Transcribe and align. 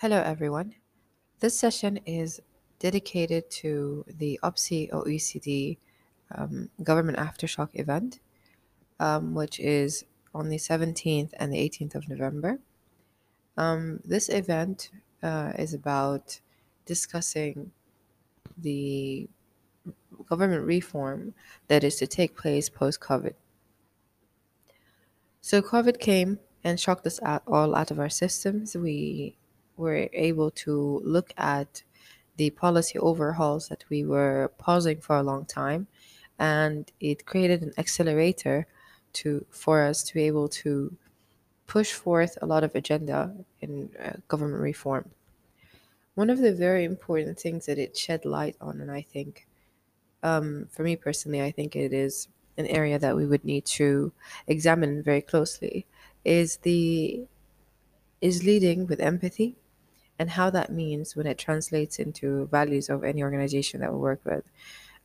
Hello, 0.00 0.22
everyone. 0.22 0.76
This 1.40 1.58
session 1.58 1.98
is 2.06 2.40
dedicated 2.78 3.50
to 3.50 4.04
the 4.06 4.38
OPSI 4.44 4.92
OECD 4.92 5.76
um, 6.32 6.70
Government 6.84 7.18
Aftershock 7.18 7.70
event, 7.72 8.20
um, 9.00 9.34
which 9.34 9.58
is 9.58 10.04
on 10.32 10.50
the 10.50 10.56
17th 10.56 11.30
and 11.40 11.52
the 11.52 11.56
18th 11.56 11.96
of 11.96 12.08
November. 12.08 12.60
Um, 13.56 13.98
this 14.04 14.28
event 14.28 14.90
uh, 15.20 15.50
is 15.58 15.74
about 15.74 16.38
discussing 16.86 17.72
the 18.56 19.28
government 20.28 20.64
reform 20.64 21.34
that 21.66 21.82
is 21.82 21.96
to 21.96 22.06
take 22.06 22.36
place 22.36 22.68
post 22.68 23.00
COVID. 23.00 23.34
So, 25.40 25.60
COVID 25.60 25.98
came 25.98 26.38
and 26.62 26.78
shocked 26.78 27.04
us 27.04 27.18
all 27.48 27.74
out 27.74 27.90
of 27.90 27.98
our 27.98 28.08
systems. 28.08 28.76
We 28.76 29.34
were 29.78 30.08
able 30.12 30.50
to 30.50 31.00
look 31.04 31.32
at 31.38 31.82
the 32.36 32.50
policy 32.50 32.98
overhauls 32.98 33.68
that 33.68 33.84
we 33.88 34.04
were 34.04 34.52
pausing 34.58 35.00
for 35.00 35.16
a 35.16 35.22
long 35.22 35.44
time, 35.44 35.86
and 36.38 36.90
it 37.00 37.26
created 37.26 37.62
an 37.62 37.72
accelerator 37.78 38.66
to 39.12 39.44
for 39.50 39.82
us 39.82 40.02
to 40.04 40.14
be 40.14 40.24
able 40.24 40.48
to 40.48 40.96
push 41.66 41.92
forth 41.92 42.38
a 42.40 42.46
lot 42.46 42.64
of 42.64 42.74
agenda 42.74 43.34
in 43.60 43.90
uh, 44.02 44.12
government 44.28 44.62
reform. 44.62 45.10
One 46.14 46.30
of 46.30 46.38
the 46.38 46.52
very 46.54 46.84
important 46.84 47.38
things 47.38 47.66
that 47.66 47.78
it 47.78 47.96
shed 47.96 48.24
light 48.24 48.56
on, 48.60 48.80
and 48.80 48.90
I 48.90 49.02
think, 49.02 49.46
um, 50.22 50.68
for 50.70 50.82
me 50.82 50.96
personally, 50.96 51.42
I 51.42 51.50
think 51.52 51.76
it 51.76 51.92
is 51.92 52.28
an 52.56 52.66
area 52.66 52.98
that 52.98 53.16
we 53.16 53.26
would 53.26 53.44
need 53.44 53.64
to 53.66 54.12
examine 54.46 55.02
very 55.02 55.22
closely, 55.22 55.86
is 56.24 56.58
the 56.58 57.26
is 58.20 58.42
leading 58.44 58.86
with 58.86 59.00
empathy 59.00 59.56
and 60.18 60.30
how 60.30 60.50
that 60.50 60.72
means 60.72 61.14
when 61.14 61.26
it 61.26 61.38
translates 61.38 61.98
into 61.98 62.46
values 62.46 62.88
of 62.88 63.04
any 63.04 63.22
organization 63.22 63.80
that 63.80 63.92
we 63.92 63.98
work 63.98 64.20
with. 64.24 64.44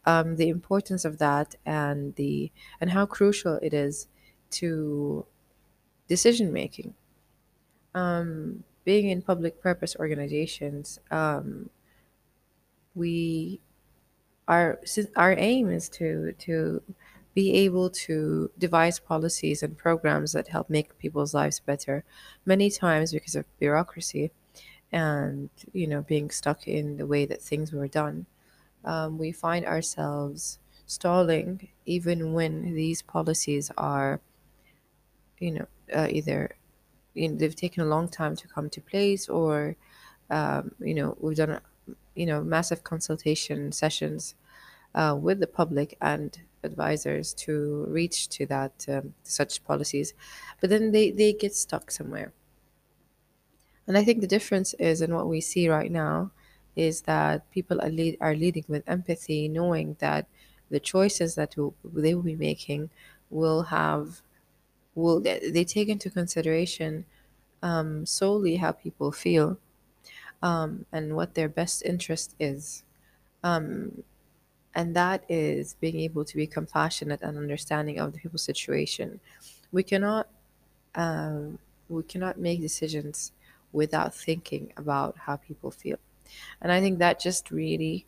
Um, 0.05 0.35
the 0.35 0.49
importance 0.49 1.05
of 1.05 1.17
that 1.19 1.55
and 1.65 2.15
the 2.15 2.51
and 2.81 2.89
how 2.89 3.05
crucial 3.05 3.55
it 3.61 3.73
is 3.73 4.07
to 4.51 5.25
decision 6.07 6.51
making. 6.51 6.93
Um, 7.95 8.63
being 8.83 9.07
in 9.09 9.21
public 9.21 9.61
purpose 9.61 9.95
organizations, 9.97 10.99
um, 11.09 11.69
we 12.95 13.61
our 14.47 14.79
our 15.15 15.35
aim 15.37 15.69
is 15.69 15.87
to 15.89 16.33
to 16.39 16.81
be 17.33 17.53
able 17.53 17.89
to 17.89 18.51
devise 18.57 18.99
policies 18.99 19.63
and 19.63 19.77
programs 19.77 20.33
that 20.33 20.49
help 20.49 20.69
make 20.69 20.97
people's 20.99 21.33
lives 21.33 21.59
better. 21.59 22.03
Many 22.45 22.69
times 22.69 23.11
because 23.11 23.35
of 23.35 23.45
bureaucracy 23.57 24.31
and 24.93 25.49
you 25.73 25.87
know 25.87 26.03
being 26.03 26.31
stuck 26.31 26.67
in 26.69 26.97
the 26.97 27.07
way 27.07 27.25
that 27.27 27.41
things 27.43 27.73
were 27.73 27.89
done, 27.89 28.27
um, 28.85 29.17
we 29.19 29.31
find 29.33 29.65
ourselves 29.65 30.59
stalling 30.87 31.69
even 31.85 32.33
when 32.33 32.75
these 32.75 33.01
policies 33.03 33.71
are 33.77 34.21
you 35.39 35.51
know 35.51 35.65
uh, 35.95 36.07
either 36.09 36.55
you 37.15 37.29
know, 37.29 37.37
they've 37.37 37.55
taken 37.55 37.83
a 37.83 37.87
long 37.87 38.09
time 38.09 38.35
to 38.35 38.47
come 38.47 38.69
to 38.71 38.81
place 38.81 39.29
or 39.29 39.75
um, 40.29 40.73
you 40.79 40.95
know 40.95 41.17
we've 41.21 41.37
done 41.37 41.59
you 42.15 42.25
know 42.25 42.43
massive 42.43 42.83
consultation 42.83 43.71
sessions 43.71 44.35
uh, 44.95 45.17
with 45.19 45.39
the 45.39 45.47
public 45.47 45.97
and 46.01 46.39
advisors 46.63 47.33
to 47.33 47.85
reach 47.89 48.29
to 48.29 48.45
that 48.47 48.85
um, 48.89 49.13
such 49.23 49.63
policies. 49.65 50.13
But 50.61 50.69
then 50.71 50.91
they, 50.91 51.11
they 51.11 51.33
get 51.33 51.55
stuck 51.55 51.91
somewhere 51.91 52.33
and 53.87 53.97
i 53.97 54.03
think 54.03 54.21
the 54.21 54.27
difference 54.27 54.73
is 54.75 55.01
in 55.01 55.13
what 55.13 55.27
we 55.27 55.41
see 55.41 55.69
right 55.69 55.91
now 55.91 56.31
is 56.75 57.01
that 57.01 57.49
people 57.51 57.79
are, 57.81 57.89
lead, 57.89 58.17
are 58.19 58.35
leading 58.35 58.65
with 58.67 58.83
empathy 58.87 59.47
knowing 59.47 59.95
that 59.99 60.27
the 60.69 60.79
choices 60.79 61.35
that 61.35 61.55
will, 61.57 61.75
they 61.83 62.15
will 62.15 62.23
be 62.23 62.35
making 62.35 62.89
will 63.29 63.63
have 63.63 64.21
will 64.95 65.19
they 65.21 65.65
take 65.65 65.89
into 65.89 66.09
consideration 66.09 67.05
um, 67.63 68.05
solely 68.05 68.57
how 68.57 68.71
people 68.71 69.11
feel 69.11 69.57
um, 70.41 70.85
and 70.91 71.15
what 71.15 71.35
their 71.35 71.49
best 71.49 71.83
interest 71.83 72.35
is 72.39 72.83
um, 73.43 74.03
and 74.75 74.95
that 74.95 75.23
is 75.29 75.75
being 75.75 75.99
able 75.99 76.25
to 76.25 76.35
be 76.35 76.47
compassionate 76.47 77.21
and 77.21 77.37
understanding 77.37 77.99
of 77.99 78.13
the 78.13 78.19
people's 78.19 78.43
situation. 78.43 79.19
We 79.71 79.83
cannot 79.83 80.29
um, 80.95 81.59
we 81.89 82.03
cannot 82.03 82.39
make 82.39 82.61
decisions 82.61 83.33
without 83.73 84.15
thinking 84.15 84.73
about 84.77 85.17
how 85.19 85.37
people 85.37 85.71
feel, 85.71 85.97
and 86.61 86.71
I 86.71 86.79
think 86.81 86.99
that 86.99 87.19
just 87.19 87.51
really 87.51 88.05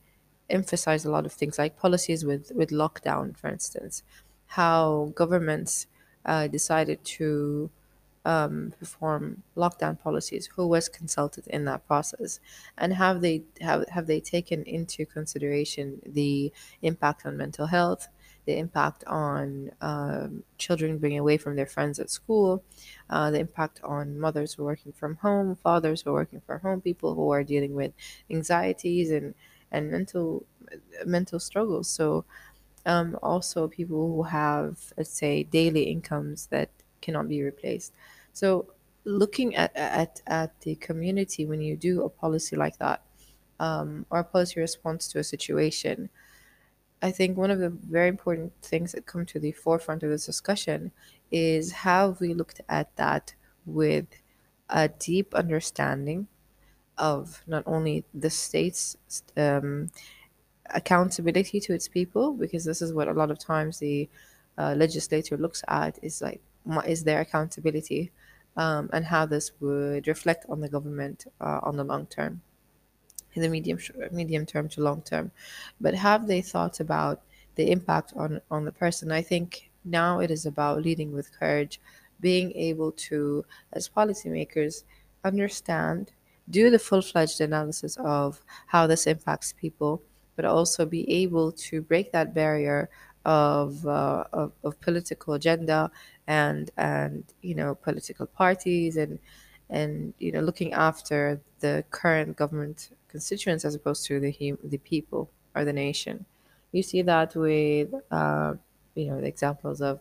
emphasized 0.50 1.06
a 1.06 1.12
lot 1.12 1.26
of 1.26 1.34
things 1.34 1.58
like 1.60 1.78
policies 1.78 2.26
with 2.26 2.52
with 2.56 2.70
lockdown, 2.70 3.38
for 3.38 3.50
instance, 3.50 4.04
how 4.48 5.12
governments 5.16 5.88
uh, 6.26 6.48
decided 6.48 7.04
to 7.04 7.70
um, 8.26 8.74
perform 8.80 9.44
lockdown 9.56 10.00
policies, 10.00 10.48
who 10.56 10.68
was 10.68 10.90
consulted 10.90 11.46
in 11.48 11.66
that 11.66 11.86
process, 11.86 12.40
and 12.78 12.94
have 12.94 13.22
they 13.22 13.44
have 13.62 13.88
have 13.90 14.08
they 14.08 14.20
taken 14.20 14.64
into 14.64 15.06
consideration 15.06 16.02
the 16.06 16.52
impact 16.82 17.26
on 17.26 17.38
mental 17.38 17.68
health, 17.68 18.08
the 18.46 18.58
impact 18.58 19.04
on 19.06 19.72
um, 19.82 20.44
children 20.58 20.98
being 20.98 21.18
away 21.18 21.38
from 21.38 21.56
their 21.56 21.66
friends 21.66 22.00
at 22.00 22.10
school, 22.10 22.64
uh, 23.10 23.32
the 23.32 23.40
impact 23.40 23.82
on 23.84 24.20
mothers 24.20 24.54
who 24.54 24.64
are 24.64 24.68
working 24.68 24.92
from 24.94 25.16
home, 25.18 25.56
fathers 25.56 26.02
who 26.02 26.12
are 26.12 26.14
working 26.14 26.42
from 26.42 26.60
home, 26.62 26.82
people 26.82 27.16
who 27.16 27.32
are 27.32 27.44
dealing 27.44 27.76
with 27.76 27.94
anxieties 28.30 29.12
and 29.12 29.34
and 29.72 29.92
mental 29.92 30.46
mental 31.06 31.40
struggles. 31.40 31.88
So 31.88 32.26
um, 32.86 33.18
also 33.24 33.68
people 33.68 34.08
who 34.16 34.24
have 34.24 34.94
let's 34.98 35.12
say 35.12 35.44
daily 35.44 35.84
incomes 35.84 36.48
that 36.48 36.70
cannot 37.02 37.28
be 37.28 37.42
replaced. 37.44 37.94
So 38.34 38.68
looking 39.06 39.56
at 39.56 39.76
at 39.76 40.22
at 40.28 40.60
the 40.62 40.76
community 40.76 41.46
when 41.46 41.62
you 41.62 41.76
do 41.78 42.04
a 42.04 42.10
policy 42.10 42.56
like 42.56 42.78
that, 42.80 43.02
um, 43.60 44.06
or 44.10 44.20
a 44.20 44.24
policy 44.24 44.60
response 44.60 45.08
to 45.10 45.20
a 45.20 45.24
situation, 45.24 46.10
I 47.06 47.12
think 47.12 47.38
one 47.38 47.52
of 47.52 47.60
the 47.60 47.70
very 47.70 48.10
important 48.10 48.54
things 48.62 48.92
that 48.94 49.06
come 49.06 49.26
to 49.28 49.40
the 49.40 49.52
forefront 49.52 50.02
of 50.04 50.10
this 50.10 50.26
discussion 50.26 50.92
is 51.32 51.72
how 51.86 52.04
we 52.20 52.34
looked 52.34 52.62
at 52.68 52.96
that 52.96 53.36
with 53.66 54.08
a 54.70 54.88
deep 54.90 55.34
understanding 55.36 56.28
of 56.98 57.44
not 57.48 57.64
only 57.66 58.06
the 58.14 58.30
state's 58.30 58.98
um, 59.38 59.92
accountability 60.72 61.60
to 61.62 61.74
its 61.74 61.88
people, 61.88 62.34
because 62.34 62.66
this 62.66 62.82
is 62.82 62.94
what 62.94 63.08
a 63.08 63.14
lot 63.14 63.32
of 63.32 63.40
times 63.40 63.80
the 63.80 64.10
uh, 64.58 64.74
legislature 64.78 65.38
looks 65.38 65.64
at 65.68 66.00
is 66.04 66.22
like 66.22 66.42
is 66.88 67.04
their 67.04 67.22
accountability 67.22 68.12
um, 68.58 68.90
and 68.94 69.06
how 69.06 69.26
this 69.26 69.52
would 69.62 70.08
reflect 70.08 70.46
on 70.50 70.62
the 70.62 70.70
government 70.70 71.26
uh, 71.42 71.60
on 71.64 71.76
the 71.78 71.84
long 71.84 72.06
term, 72.08 72.42
in 73.36 73.42
the 73.42 73.50
medium 73.50 73.80
medium 74.12 74.46
term 74.46 74.70
to 74.70 74.82
long 74.82 75.02
term. 75.02 75.32
But 75.80 75.94
have 75.96 76.28
they 76.28 76.42
thought 76.42 76.80
about 76.80 77.22
the 77.56 77.72
impact 77.72 78.14
on 78.16 78.42
on 78.50 78.66
the 78.66 78.72
person? 78.72 79.12
I 79.12 79.22
think 79.22 79.70
now 79.84 80.20
it 80.20 80.32
is 80.32 80.46
about 80.46 80.82
leading 80.82 81.14
with 81.14 81.38
courage, 81.38 81.80
being 82.20 82.52
able 82.54 82.92
to, 82.92 83.46
as 83.74 83.88
policymakers, 83.90 84.84
understand, 85.24 86.12
do 86.50 86.70
the 86.70 86.80
full 86.80 87.02
fledged 87.02 87.42
analysis 87.42 87.98
of 87.98 88.42
how 88.68 88.88
this 88.88 89.08
impacts 89.08 89.54
people, 89.54 90.02
but 90.36 90.46
also 90.46 90.86
be 90.86 91.10
able 91.12 91.52
to 91.52 91.82
break 91.82 92.12
that 92.12 92.34
barrier 92.34 92.90
of, 93.26 93.86
uh, 93.88 94.24
of, 94.34 94.52
of 94.64 94.80
political 94.82 95.34
agenda 95.34 95.92
and 96.28 96.72
and 96.78 97.24
you 97.42 97.56
know 97.56 97.76
political 97.76 98.26
parties 98.26 98.98
and 98.98 99.20
and 99.70 100.14
you 100.20 100.32
know 100.32 100.42
looking 100.42 100.74
after 100.74 101.42
the 101.60 101.84
current 101.92 102.38
government 102.38 102.90
constituents 103.08 103.66
as 103.66 103.76
opposed 103.76 104.06
to 104.06 104.20
the 104.20 104.32
hum- 104.32 104.60
the 104.64 104.78
people 104.80 105.30
or 105.56 105.66
the 105.66 105.74
nation. 105.74 106.26
You 106.72 106.84
see 106.84 107.02
that 107.04 107.36
with 107.36 107.94
uh, 108.12 108.56
you 108.96 109.06
know 109.08 109.22
the 109.22 109.28
examples 109.28 109.82
of 109.82 110.00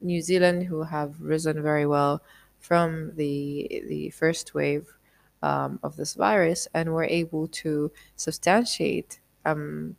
New 0.00 0.20
Zealand 0.22 0.64
who 0.64 0.82
have 0.82 1.20
risen 1.20 1.62
very 1.62 1.86
well 1.86 2.22
from 2.60 3.14
the 3.16 3.84
the 3.88 4.10
first 4.10 4.54
wave 4.54 4.94
um, 5.42 5.78
of 5.82 5.96
this 5.96 6.14
virus 6.14 6.68
and 6.74 6.92
were 6.92 7.04
able 7.04 7.48
to 7.48 7.90
substantiate 8.16 9.20
um, 9.44 9.96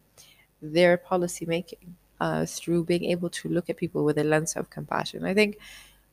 their 0.62 0.98
policy 0.98 1.46
making 1.46 1.96
uh, 2.20 2.46
through 2.46 2.84
being 2.86 3.06
able 3.06 3.30
to 3.30 3.50
look 3.50 3.70
at 3.70 3.78
people 3.78 4.04
with 4.04 4.18
a 4.18 4.24
lens 4.24 4.56
of 4.56 4.70
compassion. 4.70 5.24
I 5.26 5.34
think 5.34 5.58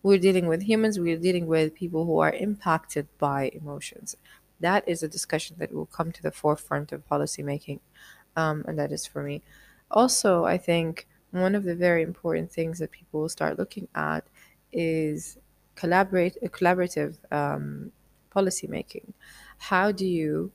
we're 0.06 0.18
dealing 0.28 0.46
with 0.46 0.62
humans, 0.62 0.98
we're 0.98 1.18
dealing 1.28 1.46
with 1.46 1.74
people 1.74 2.04
who 2.06 2.18
are 2.18 2.32
impacted 2.32 3.06
by 3.18 3.50
emotions. 3.60 4.16
That 4.60 4.82
is 4.88 5.02
a 5.02 5.08
discussion 5.08 5.56
that 5.58 5.72
will 5.72 5.86
come 5.86 6.12
to 6.12 6.22
the 6.22 6.30
forefront 6.30 6.92
of 6.92 7.08
policymaking, 7.08 7.80
um, 8.36 8.64
and 8.68 8.78
that 8.78 8.92
is 8.92 9.06
for 9.06 9.22
me. 9.22 9.42
Also, 9.90 10.44
I 10.44 10.58
think 10.58 11.06
one 11.30 11.54
of 11.54 11.64
the 11.64 11.74
very 11.74 12.02
important 12.02 12.50
things 12.52 12.78
that 12.78 12.90
people 12.90 13.20
will 13.20 13.28
start 13.28 13.58
looking 13.58 13.88
at 13.94 14.24
is 14.72 15.38
collaborate 15.74 16.36
a 16.42 16.48
collaborative 16.48 17.16
um, 17.32 17.92
policy 18.30 18.66
making. 18.66 19.12
How 19.58 19.92
do 19.92 20.06
you 20.06 20.52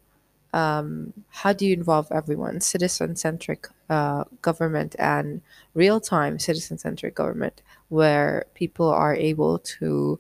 um, 0.54 1.14
how 1.30 1.54
do 1.54 1.66
you 1.66 1.74
involve 1.74 2.12
everyone? 2.12 2.60
Citizen 2.60 3.16
centric 3.16 3.68
uh, 3.90 4.26
government 4.42 4.96
and 5.00 5.42
real 5.74 6.00
time 6.02 6.40
citizen 6.40 6.78
centric 6.78 7.16
government, 7.16 7.62
where 7.92 8.46
people 8.54 8.88
are 8.88 9.14
able 9.14 9.60
to 9.60 10.18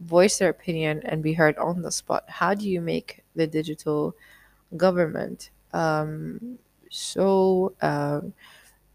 voice 0.00 0.38
their 0.38 0.50
opinion 0.50 1.00
and 1.06 1.22
be 1.22 1.32
heard 1.32 1.56
on 1.56 1.80
the 1.80 1.90
spot. 1.90 2.24
How 2.28 2.52
do 2.52 2.68
you 2.68 2.82
make 2.82 3.24
the 3.34 3.46
digital 3.46 4.14
government 4.76 5.50
um, 5.72 6.58
so 6.90 7.72
uh, 7.80 8.20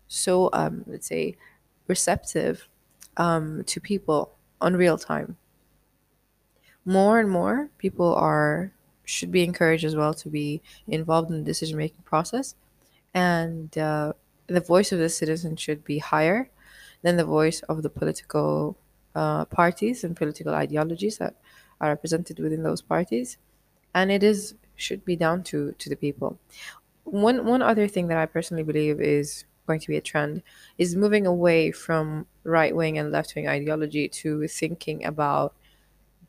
so 0.08 0.52
um, 0.54 0.84
let's 0.86 1.08
say 1.08 1.36
receptive 1.88 2.68
um, 3.18 3.64
to 3.66 3.82
people 3.82 4.36
on 4.62 4.76
real 4.76 5.00
time? 5.00 5.36
More 6.86 7.20
and 7.20 7.30
more 7.30 7.72
people 7.80 8.14
are 8.14 8.72
should 9.04 9.32
be 9.32 9.44
encouraged 9.44 9.84
as 9.84 9.96
well 9.96 10.14
to 10.14 10.30
be 10.30 10.62
involved 10.88 11.32
in 11.32 11.40
the 11.40 11.44
decision 11.44 11.76
making 11.76 12.04
process, 12.06 12.54
and 13.16 13.76
uh, 13.80 14.14
the 14.46 14.62
voice 14.62 14.92
of 14.92 15.00
the 15.00 15.10
citizen 15.10 15.56
should 15.56 15.84
be 15.84 15.98
higher 15.98 16.52
than 17.08 17.18
the 17.18 17.26
voice 17.26 17.62
of 17.70 17.84
the 17.84 17.90
political 17.90 18.78
uh, 19.16 19.46
parties 19.46 20.04
and 20.04 20.16
political 20.18 20.54
ideologies 20.54 21.18
that 21.20 21.36
are 21.82 21.90
represented 21.90 22.40
within 22.40 22.64
those 22.64 22.82
parties. 22.82 23.38
And 23.96 24.12
it 24.12 24.24
is 24.24 24.56
should 24.76 25.06
be 25.06 25.16
down 25.16 25.44
to 25.44 25.74
to 25.80 25.90
the 25.90 25.96
people. 25.96 26.38
One 27.06 27.46
one 27.46 27.62
other 27.62 27.88
thing 27.88 28.08
that 28.10 28.18
i 28.18 28.26
personally 28.26 28.64
believe 28.64 29.00
is 29.02 29.46
going 29.68 29.80
to 29.82 29.88
be 29.88 29.98
a 29.98 30.02
trend 30.02 30.44
is 30.78 30.96
moving 30.96 31.26
away 31.28 31.72
from 31.72 32.26
right 32.44 32.76
wing 32.76 32.98
and 32.98 33.12
left 33.12 33.36
wing 33.36 33.48
ideology 33.48 34.08
to 34.10 34.48
thinking 34.48 35.04
about 35.06 35.54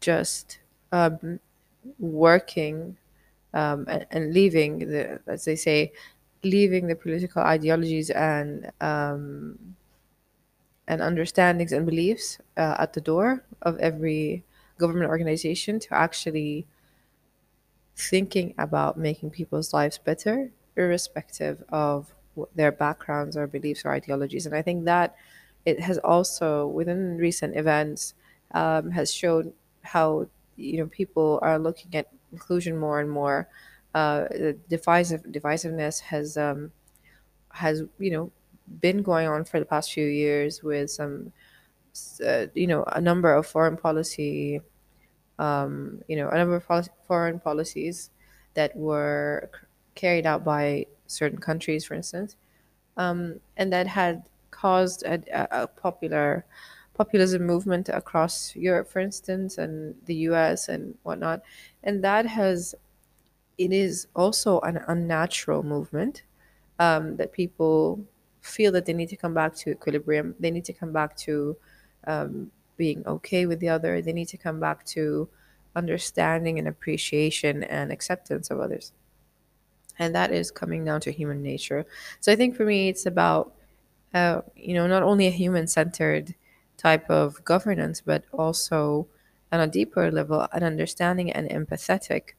just 0.01 0.61
um, 0.93 1.41
working 1.99 2.97
um, 3.55 3.87
and, 3.89 4.07
and 4.11 4.35
leaving 4.35 4.79
the 4.81 5.21
as 5.27 5.45
they 5.45 5.57
say 5.57 5.93
leaving 6.45 6.87
the 6.87 6.97
political 6.97 7.43
ideologies 7.43 8.11
and 8.11 8.71
um, 8.81 9.77
and 10.89 11.03
understandings 11.03 11.73
and 11.73 11.87
beliefs 11.87 12.39
uh, 12.59 12.77
at 12.81 12.95
the 12.95 13.03
door 13.03 13.45
of 13.63 13.79
every 13.79 14.45
government 14.79 15.11
organization 15.11 15.79
to 15.81 15.95
actually 15.95 16.67
thinking 17.97 18.55
about 18.59 18.97
making 18.99 19.31
people's 19.31 19.73
lives 19.73 19.99
better, 19.99 20.51
irrespective 20.77 21.63
of 21.71 22.15
their 22.55 22.71
backgrounds 22.71 23.37
or 23.37 23.47
beliefs 23.47 23.85
or 23.85 23.93
ideologies. 23.93 24.47
And 24.47 24.55
I 24.55 24.63
think 24.63 24.85
that 24.85 25.17
it 25.65 25.81
has 25.81 25.99
also, 25.99 26.67
within 26.69 27.19
recent 27.19 27.57
events, 27.57 28.15
um, 28.53 28.91
has 28.93 29.13
shown 29.13 29.53
how 29.83 30.29
you 30.57 30.79
know 30.79 30.87
people 30.87 31.39
are 31.43 31.59
looking 31.59 31.95
at 31.95 32.09
inclusion 32.33 32.77
more 32.79 33.01
and 33.01 33.11
more. 33.11 33.49
Uh, 33.95 34.29
the 34.31 34.57
divisive 34.69 35.23
divisiveness 35.25 36.01
has 36.01 36.37
um, 36.37 36.71
has 37.53 37.83
you 37.99 38.11
know 38.11 38.33
been 38.81 39.03
going 39.03 39.29
on 39.29 39.45
for 39.45 39.59
the 39.59 39.67
past 39.67 39.93
few 39.93 40.07
years 40.07 40.63
with 40.63 40.91
some 40.91 41.33
uh, 42.25 42.47
you 42.55 42.67
know 42.67 42.85
a 42.93 43.01
number 43.01 43.33
of 43.35 43.47
foreign 43.47 43.77
policy 43.77 44.61
um, 45.39 46.03
you 46.09 46.17
know, 46.17 46.29
a 46.29 46.37
number 46.37 46.57
of 46.57 46.89
foreign 47.07 47.41
policies 47.41 48.11
that 48.55 48.75
were 48.77 49.51
carried 49.95 50.27
out 50.27 50.45
by 50.45 50.87
certain 51.07 51.39
countries, 51.39 51.85
for 51.85 51.95
instance, 51.95 52.37
um, 52.97 53.41
and 53.57 53.73
that 53.73 53.87
had 53.87 54.25
caused 54.51 55.05
a, 55.05 55.23
a, 55.33 55.63
a 55.63 55.67
popular 55.67 56.45
populism 56.95 57.47
movement 57.47 57.89
across 57.89 58.57
Europe, 58.57 58.89
for 58.89 58.99
instance, 58.99 59.59
and 59.59 59.95
the 60.07 60.15
U.S. 60.27 60.69
and 60.69 60.97
whatnot, 61.05 61.43
and 61.85 62.03
that 62.03 62.27
has 62.27 62.75
it 63.59 63.73
is 63.73 64.07
also 64.15 64.61
an 64.61 64.79
unnatural 64.89 65.63
movement 65.63 66.23
um, 66.79 67.17
that 67.17 67.33
people 67.33 68.01
feel 68.49 68.73
that 68.73 68.87
they 68.87 68.93
need 68.93 69.09
to 69.11 69.17
come 69.17 69.35
back 69.35 69.55
to 69.57 69.71
equilibrium. 69.71 70.35
They 70.41 70.51
need 70.51 70.65
to 70.67 70.73
come 70.73 70.93
back 70.93 71.17
to 71.19 71.57
um, 72.07 72.51
being 72.77 73.07
okay 73.07 73.47
with 73.47 73.61
the 73.61 73.69
other. 73.69 74.01
They 74.01 74.13
need 74.13 74.29
to 74.29 74.37
come 74.37 74.61
back 74.61 74.85
to 74.87 75.29
understanding 75.77 76.59
and 76.59 76.67
appreciation 76.67 77.63
and 77.65 77.93
acceptance 77.93 78.51
of 78.51 78.61
others. 78.61 78.93
And 79.99 80.15
that 80.15 80.33
is 80.33 80.51
coming 80.51 80.85
down 80.85 81.01
to 81.03 81.11
human 81.11 81.43
nature. 81.43 81.85
So 82.21 82.33
I 82.33 82.37
think 82.37 82.57
for 82.57 82.65
me, 82.65 82.89
it's 82.89 83.07
about, 83.07 83.53
uh, 84.15 84.43
you 84.55 84.75
know, 84.75 84.87
not 84.87 85.03
only 85.03 85.27
a 85.27 85.31
human 85.31 85.67
centered 85.67 86.35
type 86.77 87.11
of 87.11 87.45
governance, 87.45 88.01
but 88.01 88.25
also 88.33 89.09
on 89.51 89.61
a 89.61 89.67
deeper 89.67 90.11
level, 90.11 90.47
an 90.53 90.63
understanding 90.63 91.33
and 91.33 91.49
empathetic 91.51 92.35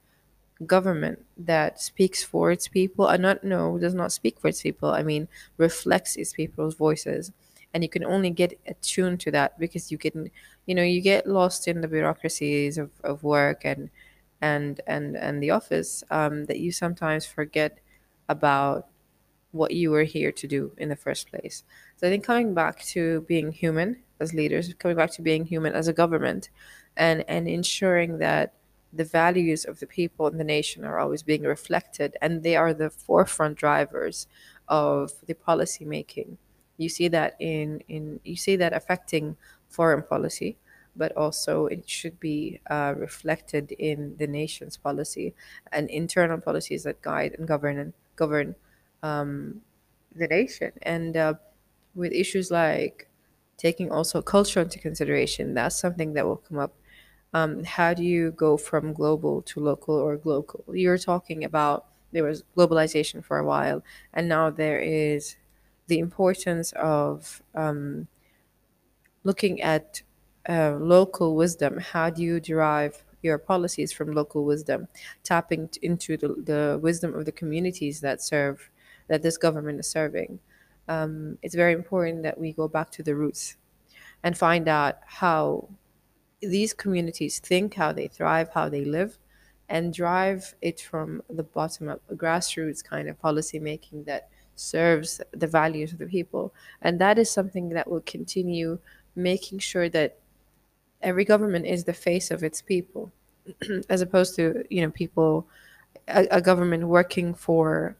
government 0.66 1.26
that 1.38 1.80
speaks 1.82 2.24
for 2.24 2.52
its 2.52 2.68
people 2.68 3.08
and 3.08 3.22
not 3.22 3.44
no 3.44 3.78
does 3.78 3.94
not 3.94 4.12
speak 4.12 4.40
for 4.40 4.50
its 4.50 4.62
people 4.62 4.90
i 4.90 5.02
mean 5.02 5.28
reflects 5.58 6.16
its 6.18 6.34
people's 6.34 6.76
voices 6.76 7.32
and 7.74 7.84
you 7.84 7.90
can 7.90 8.04
only 8.04 8.30
get 8.30 8.60
attuned 8.68 9.20
to 9.22 9.32
that 9.32 9.58
because 9.58 9.92
you 9.92 9.98
can 9.98 10.30
you 10.66 10.76
know 10.76 10.84
you 10.84 11.00
get 11.02 11.26
lost 11.28 11.68
in 11.68 11.82
the 11.82 11.88
bureaucracies 11.88 12.78
of, 12.78 12.90
of 13.04 13.24
work 13.24 13.62
and 13.64 13.90
and 14.42 14.82
and 14.88 15.16
and 15.16 15.42
the 15.42 15.52
office 15.52 16.04
um, 16.12 16.46
that 16.46 16.60
you 16.60 16.72
sometimes 16.72 17.26
forget 17.26 17.80
about 18.30 18.88
what 19.52 19.72
you 19.72 19.92
were 19.92 20.04
here 20.04 20.32
to 20.32 20.48
do 20.48 20.72
in 20.78 20.90
the 20.90 20.96
first 20.96 21.30
place. 21.30 21.64
So 21.98 22.08
I 22.08 22.10
think 22.12 22.24
coming 22.24 22.54
back 22.54 22.84
to 22.88 23.22
being 23.22 23.52
human 23.52 23.98
as 24.20 24.34
leaders, 24.34 24.74
coming 24.76 24.98
back 24.98 25.12
to 25.14 25.22
being 25.22 25.46
human 25.46 25.74
as 25.74 25.88
a 25.88 25.94
government, 25.94 26.50
and 26.98 27.24
and 27.28 27.48
ensuring 27.48 28.20
that 28.20 28.54
the 28.92 29.06
values 29.06 29.66
of 29.66 29.80
the 29.80 29.88
people 29.88 30.28
in 30.28 30.38
the 30.38 30.44
nation 30.44 30.84
are 30.84 31.00
always 31.00 31.24
being 31.24 31.44
reflected, 31.44 32.18
and 32.22 32.44
they 32.44 32.56
are 32.56 32.74
the 32.74 32.90
forefront 32.90 33.58
drivers 33.58 34.28
of 34.68 35.12
the 35.26 35.34
policy 35.36 35.86
making. 35.86 36.38
You 36.78 36.90
see 36.90 37.08
that 37.10 37.36
in 37.40 37.82
in 37.88 38.20
you 38.24 38.36
see 38.36 38.56
that 38.56 38.74
affecting 38.74 39.38
foreign 39.68 40.04
policy, 40.04 40.58
but 40.96 41.16
also 41.16 41.66
it 41.68 41.90
should 41.90 42.20
be 42.20 42.60
uh, 42.70 42.94
reflected 42.98 43.72
in 43.74 44.16
the 44.18 44.28
nation's 44.28 44.78
policy 44.78 45.34
and 45.72 45.90
internal 45.90 46.40
policies 46.40 46.84
that 46.84 47.02
guide 47.02 47.36
and 47.38 47.48
govern 47.48 47.78
and 47.78 47.94
govern 48.16 48.56
um, 49.04 49.62
the 50.16 50.28
nation. 50.28 50.72
And 50.82 51.16
uh, 51.18 51.34
with 51.96 52.12
issues 52.14 52.52
like 52.52 53.08
taking 53.58 53.92
also 53.92 54.22
culture 54.22 54.62
into 54.62 54.80
consideration, 54.80 55.54
that's 55.54 55.80
something 55.80 56.14
that 56.14 56.26
will 56.26 56.38
come 56.38 56.60
up. 56.60 56.74
Um, 57.34 57.64
how 57.64 57.94
do 57.94 58.04
you 58.04 58.32
go 58.32 58.58
from 58.58 58.94
global 58.94 59.42
to 59.44 59.60
local 59.60 59.96
or 59.96 60.20
local? 60.24 60.64
You're 60.74 60.98
talking 60.98 61.44
about 61.44 61.86
there 62.12 62.24
was 62.24 62.44
globalization 62.58 63.24
for 63.24 63.38
a 63.38 63.46
while, 63.46 63.84
and 64.14 64.28
now 64.28 64.50
there 64.50 64.80
is 64.80 65.36
the 65.88 66.00
importance 66.00 66.72
of 66.74 67.42
um, 67.54 68.08
looking 69.24 69.62
at 69.62 70.02
uh, 70.48 70.76
local 70.80 71.36
wisdom. 71.36 71.78
How 71.78 72.10
do 72.10 72.24
you 72.24 72.40
derive 72.40 73.04
your 73.22 73.38
policies 73.38 73.92
from 73.92 74.14
local 74.14 74.46
wisdom, 74.46 74.88
tapping 75.24 75.70
into 75.82 76.18
the, 76.18 76.30
the 76.30 76.80
wisdom 76.82 77.14
of 77.14 77.26
the 77.26 77.32
communities 77.32 78.02
that 78.02 78.22
serve, 78.22 78.70
that 79.08 79.22
this 79.22 79.38
government 79.38 79.80
is 79.80 79.88
serving? 79.88 80.40
Um, 80.88 81.38
it's 81.44 81.54
very 81.54 81.74
important 81.74 82.24
that 82.24 82.40
we 82.40 82.54
go 82.54 82.68
back 82.68 82.90
to 82.92 83.04
the 83.04 83.16
roots 83.16 83.58
and 84.24 84.36
find 84.36 84.68
out 84.68 84.98
how 85.06 85.70
these 86.42 86.74
communities 86.74 87.40
think, 87.40 87.76
how 87.76 87.92
they 87.92 88.08
thrive, 88.08 88.50
how 88.54 88.70
they 88.70 88.86
live, 88.86 89.18
and 89.68 89.94
drive 89.94 90.56
it 90.62 90.82
from 90.82 91.22
the 91.30 91.44
bottom 91.44 91.90
up, 91.90 92.02
grassroots 92.16 92.84
kind 92.84 93.08
of 93.08 93.20
policy 93.20 93.60
making 93.60 94.04
that 94.06 94.30
serves 94.56 95.22
the 95.32 95.48
values 95.48 95.94
of 95.94 96.00
the 96.00 96.06
people. 96.06 96.54
And 96.82 97.00
that 97.00 97.20
is 97.20 97.30
something 97.30 97.70
that 97.70 97.90
will 97.90 98.02
continue 98.02 98.80
making 99.16 99.60
sure 99.60 99.90
that 99.90 100.18
every 101.02 101.26
government 101.26 101.66
is 101.66 101.84
the 101.84 101.94
face 101.94 102.32
of 102.32 102.44
its 102.44 102.62
people, 102.62 103.12
as 103.90 104.02
opposed 104.02 104.36
to, 104.36 104.64
you 104.70 104.82
know, 104.82 104.92
people, 104.92 105.48
a, 106.08 106.28
a 106.32 106.42
government 106.42 106.88
working 106.88 107.34
for 107.34 107.96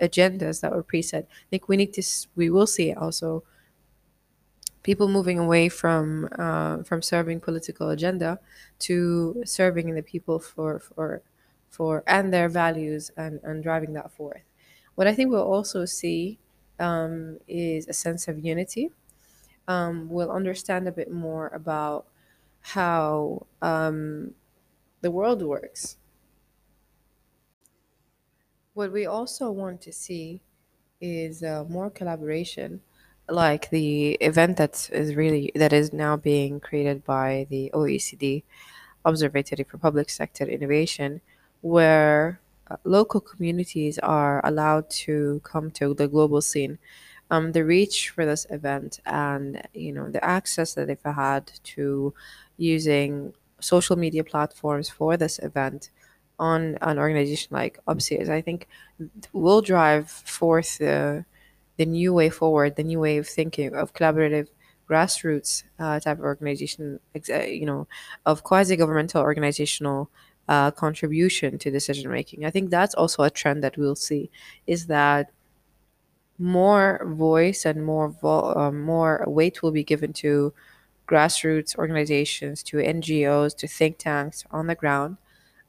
agendas 0.00 0.60
that 0.60 0.72
were 0.72 0.82
preset. 0.82 1.24
I 1.24 1.46
think 1.50 1.68
we 1.68 1.76
need 1.76 1.92
to, 1.94 2.02
we 2.36 2.50
will 2.50 2.66
see 2.66 2.92
also 2.92 3.44
people 4.84 5.08
moving 5.08 5.40
away 5.40 5.68
from 5.68 6.28
uh, 6.38 6.84
from 6.84 7.02
serving 7.02 7.40
political 7.40 7.90
agenda 7.90 8.38
to 8.80 9.42
serving 9.44 9.94
the 9.96 10.02
people 10.02 10.38
for 10.38 10.78
for 10.78 11.22
for 11.70 12.04
and 12.06 12.32
their 12.32 12.48
values 12.48 13.10
and, 13.16 13.40
and 13.42 13.64
driving 13.64 13.94
that 13.94 14.12
forth. 14.12 14.42
What 14.94 15.08
I 15.08 15.14
think 15.14 15.30
we'll 15.30 15.42
also 15.42 15.86
see 15.86 16.38
um, 16.78 17.38
is 17.48 17.88
a 17.88 17.92
sense 17.92 18.28
of 18.28 18.44
unity. 18.44 18.90
Um, 19.66 20.08
we'll 20.10 20.30
understand 20.30 20.86
a 20.88 20.92
bit 20.92 21.10
more 21.10 21.48
about 21.48 22.06
how 22.60 23.46
um, 23.62 24.34
the 25.02 25.10
world 25.10 25.42
works. 25.42 25.98
What 28.74 28.92
we 28.92 29.06
also 29.06 29.50
want 29.50 29.80
to 29.82 29.92
see 29.92 30.40
is 31.00 31.42
uh, 31.42 31.64
more 31.68 31.90
collaboration, 31.90 32.82
like 33.28 33.70
the 33.70 34.12
event 34.20 34.56
that 34.58 34.88
is 34.92 35.14
really 35.14 35.50
that 35.54 35.72
is 35.72 35.92
now 35.92 36.16
being 36.16 36.60
created 36.60 37.04
by 37.04 37.46
the 37.50 37.70
OECD 37.74 38.44
observatory 39.04 39.64
for 39.64 39.78
public 39.78 40.10
sector 40.10 40.44
innovation, 40.44 41.20
where 41.62 42.40
uh, 42.70 42.76
local 42.84 43.20
communities 43.20 43.98
are 43.98 44.40
allowed 44.46 44.88
to 44.90 45.40
come 45.44 45.70
to 45.72 45.94
the 45.94 46.08
global 46.08 46.40
scene. 46.42 46.78
Um, 47.30 47.52
the 47.52 47.64
reach 47.64 48.10
for 48.10 48.26
this 48.26 48.46
event 48.50 49.00
and 49.06 49.62
you 49.72 49.92
know 49.92 50.10
the 50.10 50.22
access 50.24 50.74
that 50.74 50.86
they've 50.88 50.98
had 51.14 51.50
to 51.74 52.12
using 52.58 53.32
social 53.60 53.96
media 53.96 54.22
platforms 54.24 54.90
for 54.90 55.16
this 55.16 55.38
event 55.40 55.90
on 56.38 56.76
an 56.82 56.98
organization 56.98 57.48
like 57.52 57.78
Upstairs, 57.86 58.28
I 58.28 58.40
think 58.42 58.68
will 59.32 59.60
drive 59.62 60.10
forth 60.10 60.78
the 60.78 61.24
the 61.76 61.86
new 61.86 62.12
way 62.12 62.30
forward, 62.30 62.76
the 62.76 62.84
new 62.84 63.00
way 63.00 63.18
of 63.18 63.26
thinking 63.28 63.74
of 63.74 63.94
collaborative 63.94 64.48
grassroots 64.88 65.64
uh, 65.78 65.98
type 66.00 66.18
of 66.18 66.24
organization, 66.24 67.00
uh, 67.16 67.40
you 67.40 67.66
know, 67.66 67.86
of 68.26 68.44
quasi 68.44 68.76
governmental 68.76 69.22
organizational 69.22 70.10
uh, 70.48 70.70
contribution 70.70 71.58
to 71.58 71.70
decision 71.70 72.10
making. 72.10 72.44
I 72.44 72.50
think 72.50 72.70
that's 72.70 72.94
also 72.94 73.22
a 73.22 73.30
trend 73.30 73.64
that 73.64 73.76
we'll 73.78 73.96
see 73.96 74.30
is 74.66 74.86
that 74.86 75.30
more 76.38 77.00
voice 77.06 77.64
and 77.64 77.84
more 77.84 78.08
vo- 78.08 78.54
uh, 78.56 78.72
more 78.72 79.24
weight 79.26 79.62
will 79.62 79.70
be 79.70 79.84
given 79.84 80.12
to 80.12 80.52
grassroots 81.08 81.76
organizations, 81.76 82.62
to 82.64 82.78
NGOs, 82.78 83.54
to 83.58 83.68
think 83.68 83.98
tanks 83.98 84.44
on 84.50 84.66
the 84.66 84.74
ground 84.74 85.18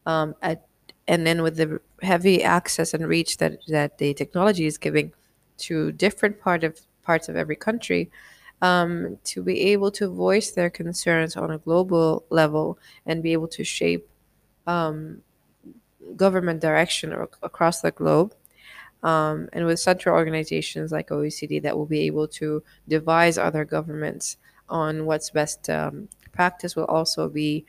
um, 0.06 0.36
at, 0.42 0.68
and 1.08 1.28
then 1.28 1.44
with 1.44 1.58
the 1.58 1.82
heavy 2.02 2.44
access 2.44 2.94
and 2.94 3.08
reach 3.08 3.38
that, 3.38 3.60
that 3.68 3.98
the 4.00 4.14
technology 4.14 4.66
is 4.66 4.78
giving 4.78 5.14
to 5.58 5.92
different 5.94 6.40
part 6.40 6.64
of 6.64 6.80
parts 7.04 7.30
of 7.30 7.36
every 7.36 7.56
country 7.56 8.10
um, 8.62 9.18
to 9.24 9.44
be 9.44 9.62
able 9.74 9.92
to 9.92 10.10
voice 10.10 10.52
their 10.52 10.70
concerns 10.70 11.36
on 11.36 11.52
a 11.52 11.58
global 11.60 12.26
level 12.30 12.80
and 13.06 13.24
be 13.24 13.34
able 13.34 13.48
to 13.50 13.64
shape 13.64 14.08
government 16.16 16.62
direction 16.62 17.14
ac- 17.14 17.40
across 17.42 17.82
the 17.82 17.92
globe 17.92 18.34
um, 19.04 19.50
and 19.54 19.66
with 19.66 19.80
central 19.80 20.16
organizations 20.16 20.92
like 20.92 21.12
OECD 21.12 21.60
that 21.60 21.78
will 21.78 21.86
be 21.86 22.02
able 22.02 22.28
to 22.30 22.64
devise 22.88 23.38
other 23.38 23.66
governments 23.66 24.38
on 24.70 25.06
what's 25.06 25.32
best 25.32 25.70
um, 25.70 26.10
practice 26.34 26.76
will 26.76 26.86
also 26.86 27.30
be 27.30 27.66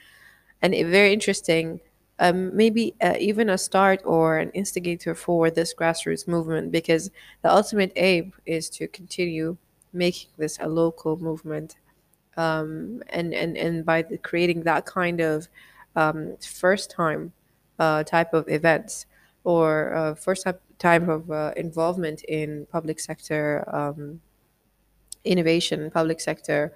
it- 0.62 0.86
very 0.88 1.12
interesting. 1.12 1.80
Um, 2.18 2.56
maybe 2.56 2.94
uh, 3.02 3.14
even 3.20 3.50
a 3.50 3.58
start 3.58 4.00
or 4.04 4.38
an 4.38 4.50
instigator 4.52 5.14
for 5.14 5.50
this 5.50 5.74
grassroots 5.74 6.26
movement 6.26 6.72
because 6.72 7.10
the 7.42 7.52
ultimate 7.52 7.92
aim 7.96 8.32
is 8.46 8.70
to 8.70 8.88
continue 8.88 9.58
making 9.92 10.30
this 10.38 10.58
a 10.60 10.66
local 10.66 11.18
movement 11.18 11.76
um, 12.36 13.02
and, 13.10 13.34
and, 13.34 13.56
and 13.56 13.84
by 13.84 14.02
the, 14.02 14.18
creating 14.18 14.62
that 14.62 14.86
kind 14.86 15.20
of 15.20 15.48
um, 15.94 16.36
first 16.38 16.90
time 16.90 17.32
uh, 17.78 18.02
type 18.04 18.32
of 18.32 18.48
events 18.48 19.06
or 19.44 19.94
uh, 19.94 20.14
first 20.14 20.44
time 20.44 20.56
type 20.78 21.08
of 21.08 21.30
uh, 21.30 21.52
involvement 21.56 22.22
in 22.24 22.66
public 22.70 23.00
sector 23.00 23.64
um, 23.74 24.20
innovation, 25.24 25.90
public 25.90 26.20
sector 26.20 26.72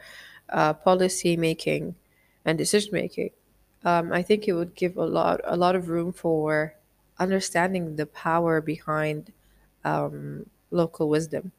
uh, 0.50 0.73
policy 0.73 1.37
making, 1.37 1.94
and 2.44 2.59
decision 2.59 2.90
making. 2.92 3.30
Um, 3.85 4.13
I 4.13 4.23
think 4.23 4.47
it 4.49 4.53
would 4.53 4.75
give 4.75 4.97
a 4.97 5.05
lot 5.05 5.41
a 5.45 5.57
lot 5.57 5.77
of 5.77 5.89
room 5.89 6.13
for 6.13 6.75
understanding 7.19 7.97
the 7.97 8.07
power 8.07 8.61
behind 8.61 9.33
local 10.71 11.09
wisdom. 11.09 11.53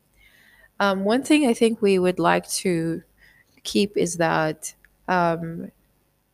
Um, 0.80 1.04
one 1.06 1.24
thing 1.24 1.48
I 1.48 1.54
think 1.54 1.82
we 1.82 2.00
would 2.00 2.20
like 2.20 2.50
to 2.64 3.04
keep 3.64 3.98
is 3.98 4.18
that 4.18 4.74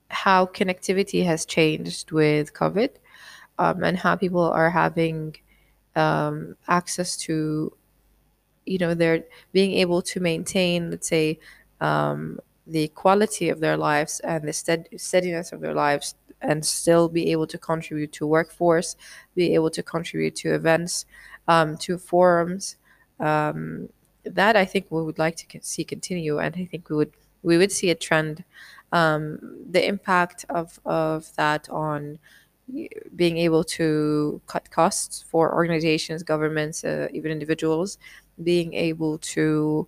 how 0.10 0.46
connectivity 0.46 1.26
has 1.26 1.46
changed 1.46 2.12
with 2.12 2.54
COVID 2.54 2.90
um, 3.60 3.84
and 3.84 3.98
how 3.98 4.16
people 4.16 4.42
are 4.44 4.70
having 4.70 5.36
access 6.68 7.18
to 7.18 7.74
you 8.66 8.78
know 8.78 8.94
they're 8.94 9.24
being 9.54 9.74
able 9.74 10.02
to 10.02 10.20
maintain 10.20 10.92
let's 10.92 11.08
say 11.08 11.40
um, 11.82 12.40
the 12.68 12.88
quality 12.90 13.50
of 13.50 13.60
their 13.60 13.78
lives 13.78 14.20
and 14.22 14.48
the 14.48 14.54
stead- 14.54 14.90
steadiness 14.98 15.52
of 15.52 15.62
their 15.62 15.74
lives 15.74 16.16
and 16.42 16.66
still 16.66 17.10
be 17.10 17.32
able 17.32 17.48
to 17.48 17.58
contribute 17.58 18.12
to 18.12 18.28
workforce 18.28 18.96
be 19.36 19.56
able 19.56 19.70
to 19.72 19.82
contribute 19.82 20.36
to 20.36 20.54
events 20.54 21.06
um, 21.48 21.78
to 21.78 21.98
forums 21.98 22.76
that 24.34 24.56
I 24.56 24.66
think 24.66 24.88
we 24.90 25.02
would 25.04 25.20
like 25.20 25.36
to 25.38 25.60
see 25.62 25.84
continue, 25.84 26.40
and 26.40 26.56
I 26.56 26.66
think 26.66 26.90
we 26.90 26.96
would 26.96 27.14
we 27.44 27.58
would 27.58 27.72
see 27.72 27.90
a 27.90 27.96
trend. 27.96 28.44
Um, 28.92 29.40
the 29.70 29.86
impact 29.86 30.46
of 30.50 30.80
of 30.86 31.34
that 31.36 31.70
on 31.70 32.20
being 33.16 33.38
able 33.38 33.64
to 33.64 34.42
cut 34.48 34.70
costs 34.72 35.24
for 35.30 35.54
organizations, 35.54 36.24
governments, 36.24 36.84
uh, 36.84 37.08
even 37.14 37.32
individuals, 37.32 37.98
being 38.44 38.74
able 38.74 39.18
to 39.20 39.88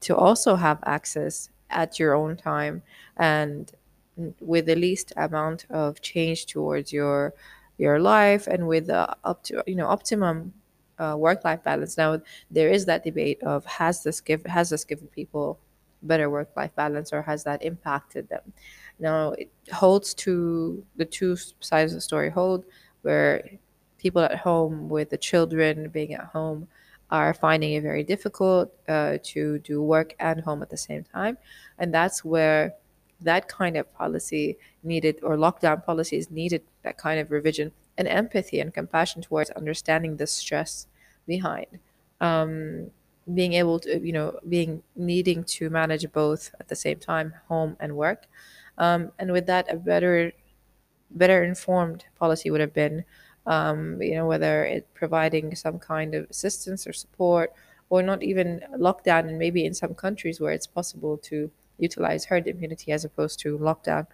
to 0.00 0.16
also 0.16 0.56
have 0.56 0.78
access 0.84 1.50
at 1.70 1.98
your 1.98 2.14
own 2.14 2.36
time 2.36 2.82
and 3.16 3.72
with 4.40 4.66
the 4.66 4.74
least 4.76 5.12
amount 5.16 5.66
of 5.70 6.00
change 6.00 6.46
towards 6.46 6.92
your 6.92 7.34
your 7.78 7.98
life 8.00 8.46
and 8.46 8.66
with 8.66 8.86
the 8.86 9.16
up 9.24 9.42
to 9.42 9.62
you 9.66 9.74
know 9.74 9.86
optimum 9.86 10.52
uh, 10.98 11.14
work 11.18 11.44
life 11.44 11.62
balance. 11.62 11.96
Now 11.96 12.20
there 12.50 12.70
is 12.70 12.86
that 12.86 13.04
debate 13.04 13.42
of 13.42 13.64
has 13.66 14.02
this 14.02 14.20
give 14.20 14.44
has 14.46 14.70
this 14.70 14.84
given 14.84 15.08
people 15.08 15.58
better 16.02 16.30
work 16.30 16.50
life 16.56 16.74
balance 16.74 17.12
or 17.12 17.22
has 17.22 17.44
that 17.44 17.62
impacted 17.62 18.28
them? 18.28 18.52
Now 18.98 19.32
it 19.32 19.50
holds 19.72 20.14
to 20.14 20.84
the 20.96 21.04
two 21.04 21.36
sides 21.60 21.92
of 21.92 21.98
the 21.98 22.00
story 22.00 22.30
hold 22.30 22.64
where 23.02 23.48
people 23.98 24.22
at 24.22 24.36
home 24.36 24.88
with 24.88 25.10
the 25.10 25.18
children 25.18 25.88
being 25.88 26.14
at 26.14 26.24
home 26.24 26.68
are 27.10 27.34
finding 27.34 27.72
it 27.74 27.82
very 27.82 28.02
difficult 28.02 28.72
uh, 28.88 29.18
to 29.22 29.58
do 29.60 29.82
work 29.82 30.14
and 30.18 30.40
home 30.40 30.62
at 30.62 30.70
the 30.70 30.76
same 30.76 31.04
time. 31.04 31.38
And 31.78 31.94
that's 31.94 32.24
where 32.24 32.74
that 33.20 33.48
kind 33.48 33.76
of 33.76 33.92
policy 33.94 34.58
needed, 34.82 35.20
or 35.22 35.36
lockdown 35.36 35.84
policies 35.84 36.30
needed 36.30 36.62
that 36.82 36.98
kind 36.98 37.20
of 37.20 37.30
revision 37.30 37.72
and 37.96 38.08
empathy 38.08 38.60
and 38.60 38.74
compassion 38.74 39.22
towards 39.22 39.50
understanding 39.50 40.16
the 40.16 40.26
stress 40.26 40.86
behind 41.26 41.78
being 43.34 43.54
able 43.54 43.80
to, 43.80 43.98
you 44.06 44.12
know, 44.12 44.38
being 44.48 44.82
needing 44.94 45.42
to 45.44 45.68
manage 45.68 46.10
both 46.12 46.54
at 46.60 46.68
the 46.68 46.76
same 46.76 46.98
time, 46.98 47.34
home 47.48 47.76
and 47.80 47.96
work. 47.96 48.26
Um, 48.78 49.10
and 49.18 49.32
with 49.32 49.46
that, 49.46 49.72
a 49.72 49.76
better 49.76 50.32
better 51.10 51.42
informed 51.42 52.04
policy 52.18 52.50
would 52.50 52.60
have 52.60 52.74
been, 52.74 53.04
um, 53.46 54.00
you 54.02 54.14
know, 54.14 54.26
whether 54.26 54.64
it 54.64 54.86
providing 54.94 55.54
some 55.54 55.78
kind 55.78 56.14
of 56.14 56.28
assistance 56.30 56.86
or 56.86 56.92
support, 56.92 57.52
or 57.90 58.02
not 58.02 58.22
even 58.22 58.60
lockdown, 58.76 59.28
and 59.28 59.38
maybe 59.38 59.64
in 59.64 59.74
some 59.74 59.94
countries 59.94 60.40
where 60.40 60.52
it's 60.52 60.66
possible 60.66 61.16
to 61.18 61.50
utilize 61.78 62.24
herd 62.24 62.46
immunity 62.46 62.92
as 62.92 63.04
opposed 63.04 63.38
to 63.40 63.58
lockdown. 63.58 64.06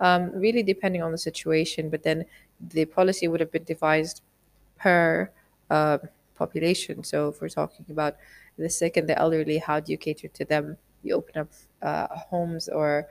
Um, 0.00 0.30
really 0.32 0.62
depending 0.62 1.02
on 1.02 1.10
the 1.10 1.18
situation, 1.18 1.90
but 1.90 2.04
then 2.04 2.24
the 2.60 2.84
policy 2.84 3.26
would 3.26 3.40
have 3.40 3.50
been 3.50 3.64
devised 3.64 4.22
per 4.78 5.30
uh, 5.70 5.98
population. 6.36 7.02
So 7.02 7.28
if 7.28 7.40
we're 7.40 7.48
talking 7.48 7.84
about 7.90 8.16
the 8.56 8.70
sick 8.70 8.96
and 8.96 9.08
the 9.08 9.18
elderly, 9.18 9.58
how 9.58 9.80
do 9.80 9.90
you 9.90 9.98
cater 9.98 10.28
to 10.28 10.44
them? 10.44 10.76
You 11.02 11.14
open 11.14 11.40
up 11.42 11.48
uh, 11.82 12.06
homes 12.14 12.68
or 12.68 13.08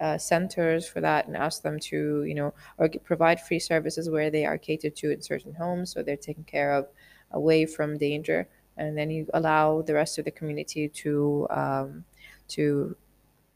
uh, 0.00 0.18
centers 0.18 0.86
for 0.88 1.00
that 1.00 1.26
and 1.26 1.36
ask 1.36 1.62
them 1.62 1.78
to, 1.78 2.24
you 2.24 2.34
know, 2.34 2.54
or 2.78 2.88
provide 3.04 3.40
free 3.40 3.58
services 3.58 4.08
where 4.08 4.30
they 4.30 4.44
are 4.44 4.58
catered 4.58 4.94
to 4.96 5.10
in 5.10 5.20
certain 5.20 5.54
homes, 5.54 5.92
so 5.92 6.02
they're 6.02 6.16
taken 6.16 6.44
care 6.44 6.72
of 6.72 6.86
away 7.32 7.66
from 7.66 7.98
danger, 7.98 8.48
and 8.76 8.96
then 8.96 9.10
you 9.10 9.26
allow 9.34 9.82
the 9.82 9.94
rest 9.94 10.18
of 10.18 10.24
the 10.24 10.30
community 10.30 10.88
to 10.88 11.46
um, 11.50 12.04
to 12.48 12.96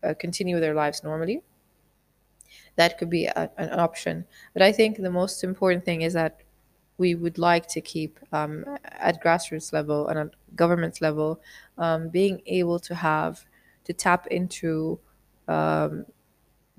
uh, 0.02 0.14
continue 0.18 0.61
their 0.61 0.75
lives 0.75 1.02
normally. 1.04 1.42
That 2.76 2.99
could 2.99 3.11
be 3.11 3.26
a, 3.26 3.50
an 3.56 3.78
option, 3.78 4.25
but 4.52 4.62
I 4.62 4.72
think 4.72 4.99
the 4.99 5.11
most 5.11 5.44
important 5.44 5.84
thing 5.84 6.02
is 6.02 6.12
that 6.14 6.40
we 6.99 7.14
would 7.14 7.38
like 7.38 7.66
to 7.68 7.80
keep 7.80 8.18
um, 8.32 8.64
at 8.84 9.22
grassroots 9.22 9.72
level 9.72 10.08
and 10.08 10.18
at 10.18 10.56
government 10.56 11.00
level 11.00 11.40
um, 11.78 12.08
being 12.08 12.42
able 12.46 12.78
to 12.80 12.94
have 12.94 13.44
to 13.84 13.92
tap 13.92 14.26
into 14.26 14.99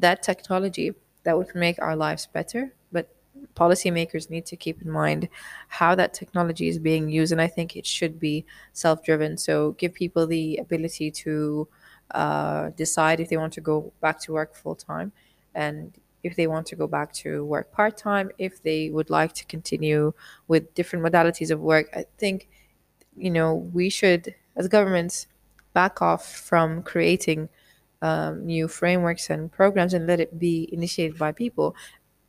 that 0.03 0.21
technology 0.21 0.93
that 1.23 1.37
would 1.37 1.55
make 1.55 1.81
our 1.81 1.95
lives 1.95 2.27
better. 2.27 2.73
But 2.91 3.07
policymakers 3.55 4.29
need 4.29 4.45
to 4.47 4.55
keep 4.55 4.81
in 4.81 4.91
mind 4.91 5.29
how 5.67 5.95
that 5.95 6.13
technology 6.13 6.67
is 6.67 6.77
being 6.77 7.09
used, 7.09 7.31
and 7.31 7.41
I 7.41 7.47
think 7.47 7.75
it 7.75 7.85
should 7.85 8.19
be 8.19 8.45
self-driven. 8.73 9.37
So 9.37 9.71
give 9.81 9.93
people 9.93 10.27
the 10.27 10.57
ability 10.57 11.09
to 11.23 11.67
uh, 12.11 12.69
decide 12.83 13.19
if 13.19 13.29
they 13.29 13.37
want 13.37 13.53
to 13.53 13.61
go 13.61 13.91
back 14.01 14.19
to 14.21 14.33
work 14.33 14.55
full 14.55 14.75
time, 14.75 15.11
and 15.55 15.91
if 16.23 16.35
they 16.35 16.47
want 16.47 16.65
to 16.67 16.75
go 16.75 16.87
back 16.87 17.11
to 17.23 17.43
work 17.45 17.71
part 17.71 17.97
time, 17.97 18.29
if 18.37 18.61
they 18.63 18.89
would 18.95 19.09
like 19.09 19.33
to 19.33 19.45
continue 19.45 20.13
with 20.47 20.73
different 20.75 21.03
modalities 21.03 21.51
of 21.51 21.59
work. 21.59 21.87
I 21.95 22.05
think 22.17 22.49
you 23.15 23.31
know 23.31 23.55
we 23.73 23.89
should, 23.89 24.35
as 24.55 24.67
governments, 24.67 25.27
back 25.73 26.01
off 26.01 26.23
from 26.49 26.83
creating 26.83 27.49
um, 28.03 28.45
new 28.45 28.67
frameworks 28.67 29.29
and 29.31 29.51
programs 29.51 29.93
and 29.95 30.05
let 30.05 30.19
it 30.19 30.37
be 30.37 30.69
initiated 30.71 31.17
by 31.17 31.31
people. 31.31 31.75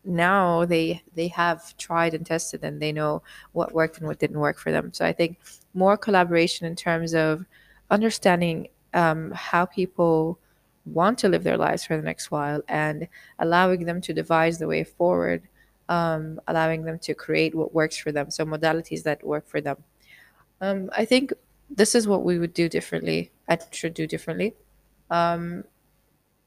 Now 0.05 0.65
they 0.65 1.03
they 1.15 1.29
have 1.29 1.77
tried 1.77 2.15
and 2.15 2.25
tested 2.25 2.65
and 2.65 2.81
they 2.81 2.93
know 2.93 3.23
what 3.53 3.75
worked 3.75 3.99
and 3.99 4.07
what 4.07 4.19
didn't 4.19 4.39
work 4.39 4.59
for 4.59 4.71
them. 4.73 4.93
So 4.93 5.05
i 5.05 5.13
think 5.13 5.39
more 5.75 5.97
collaboration 5.97 6.67
in 6.67 6.77
terms 6.77 7.15
of 7.15 7.45
understanding 7.91 8.69
um, 8.95 9.33
how 9.33 9.65
people 9.67 10.39
want 10.87 11.19
to 11.19 11.29
live 11.29 11.45
their 11.45 11.57
lives 11.57 11.85
for 11.85 11.97
the 11.97 12.03
next 12.03 12.31
while 12.31 12.63
and 12.69 13.09
allowing 13.39 13.85
them 13.87 14.01
to 14.03 14.13
devise 14.15 14.59
the 14.59 14.69
way 14.69 14.85
forward 14.85 15.43
um, 15.89 16.41
allowing 16.49 16.85
them 16.85 16.99
to 16.99 17.15
create 17.15 17.55
what 17.55 17.75
works 17.75 17.99
for 17.99 18.11
them. 18.11 18.31
So 18.31 18.47
modalities 18.47 19.03
that 19.03 19.23
work 19.23 19.47
for 19.47 19.61
them. 19.61 19.77
Um, 20.61 20.89
i 20.97 21.05
think 21.05 21.33
this 21.69 21.95
is 21.95 22.07
what 22.07 22.25
we 22.25 22.39
would 22.39 22.55
do 22.55 22.69
differently 22.69 23.33
i 23.49 23.59
should 23.73 23.95
do 23.95 24.07
differently 24.07 24.55
um, 25.11 25.65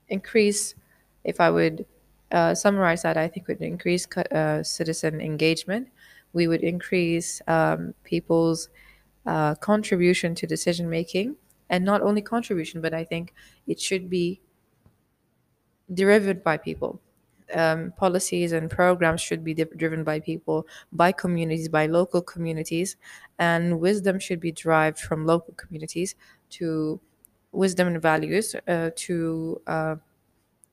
increase 0.10 0.76
if 1.24 1.40
i 1.40 1.50
would 1.50 1.86
uh, 2.32 2.54
summarize 2.56 3.04
that 3.04 3.18
i 3.18 3.28
think 3.28 3.48
would 3.48 3.62
increase 3.62 4.08
uh, 4.32 4.64
citizen 4.64 5.22
engagement. 5.22 5.88
We 6.34 6.48
would 6.48 6.62
increase 6.62 7.42
um, 7.48 7.94
people's 8.04 8.70
uh, 9.26 9.56
contribution 9.56 10.36
to 10.36 10.48
decision 10.48 10.90
making 10.90 11.38
and 11.70 11.86
not 11.86 12.02
only 12.02 12.22
contribution 12.22 12.82
but 12.82 12.94
i 12.94 13.04
think 13.04 13.34
it 13.68 13.80
should 13.80 14.10
be 14.10 14.42
derived 15.94 16.44
by 16.44 16.58
people. 16.58 17.00
Um, 17.54 17.94
policies 17.96 18.52
and 18.52 18.70
programs 18.70 19.22
should 19.22 19.42
be 19.42 19.54
driven 19.54 20.04
by 20.04 20.20
people 20.20 20.68
by 20.92 21.14
communities 21.14 21.70
by 21.70 21.86
local 21.86 22.22
communities 22.22 22.98
and 23.40 23.80
wisdom 23.80 24.20
should 24.20 24.42
be 24.42 24.52
derived 24.52 25.00
from 25.00 25.26
local 25.26 25.54
communities 25.54 26.16
to 26.50 27.00
wisdom 27.58 27.88
and 27.88 28.02
values 28.02 28.56
uh, 28.68 28.90
to 28.96 29.62
uh, 29.68 29.96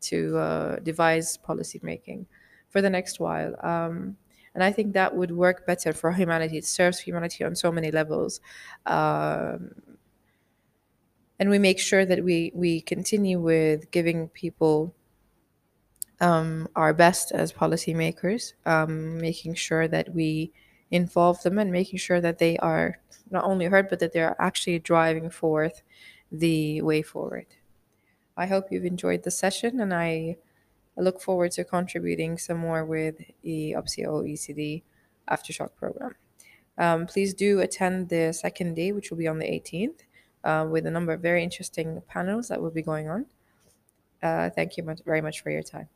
to 0.03 0.39
uh, 0.39 0.77
devise 0.81 1.37
policy 1.39 1.81
making 1.83 2.27
for 2.71 2.81
the 2.83 2.91
next 2.91 3.21
while. 3.21 3.55
Um, 3.65 4.17
and 4.55 4.63
i 4.65 4.73
think 4.73 4.95
that 4.95 5.17
would 5.17 5.33
work 5.33 5.67
better 5.67 5.93
for 5.93 6.13
humanity. 6.13 6.59
It 6.59 6.67
serves 6.67 6.99
humanity 7.01 7.45
on 7.45 7.57
so 7.57 7.73
many 7.73 7.91
levels. 7.91 8.41
Um, 8.87 9.71
and 11.39 11.51
we 11.51 11.59
make 11.59 11.79
sure 11.79 12.05
that 12.07 12.23
we 12.25 12.53
we 12.55 12.81
continue 12.81 13.41
with 13.41 13.91
giving 13.91 14.29
people 14.29 14.95
um, 16.21 16.69
our 16.77 16.93
best 16.95 17.33
as 17.33 17.53
policymakers, 17.53 18.55
um, 18.67 19.19
making 19.19 19.55
sure 19.55 19.89
that 19.89 20.15
we 20.15 20.53
involve 20.91 21.43
them 21.43 21.59
and 21.59 21.73
making 21.73 21.99
sure 21.99 22.21
that 22.21 22.39
they 22.39 22.57
are 22.59 22.99
not 23.31 23.45
only 23.45 23.65
heard 23.67 23.89
but 23.89 23.99
that 23.99 24.13
they 24.13 24.21
are 24.21 24.37
actually 24.39 24.79
driving 24.79 25.29
forth 25.31 25.83
the 26.39 26.83
way 26.83 27.03
forward. 27.03 27.47
I 28.37 28.47
hope 28.47 28.67
you've 28.71 28.85
enjoyed 28.85 29.23
the 29.23 29.31
session 29.31 29.81
and 29.81 29.95
I 29.95 30.37
look 30.97 31.21
forward 31.21 31.53
to 31.53 31.65
contributing 31.65 32.39
some 32.39 32.59
more 32.59 32.85
with 32.85 33.17
the 33.43 33.73
OPSI 33.73 34.07
OECD 34.07 34.83
Aftershock 35.31 35.75
program. 35.77 36.15
Um, 36.77 37.07
please 37.07 37.35
do 37.35 37.61
attend 37.61 38.09
the 38.09 38.33
second 38.33 38.75
day, 38.75 38.93
which 38.93 39.11
will 39.11 39.19
be 39.19 39.29
on 39.29 39.39
the 39.39 39.47
18th, 39.47 40.01
uh, 40.43 40.67
with 40.69 40.87
a 40.87 40.91
number 40.91 41.13
of 41.13 41.21
very 41.21 41.43
interesting 41.43 42.03
panels 42.09 42.49
that 42.49 42.61
will 42.61 42.71
be 42.71 42.83
going 42.83 43.09
on. 43.09 43.27
Uh, 44.23 44.51
thank 44.51 44.77
you 44.77 44.83
much, 44.83 45.01
very 45.05 45.21
much 45.21 45.43
for 45.43 45.51
your 45.51 45.63
time. 45.63 45.89